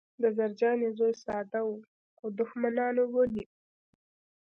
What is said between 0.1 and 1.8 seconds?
د زرجانې زوی ساده و